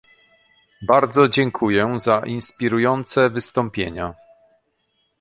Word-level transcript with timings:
Bardzo 0.81 1.27
dziękuję 1.29 1.99
za 1.99 2.19
inspirujące 2.19 3.29
wystąpienia 3.29 4.13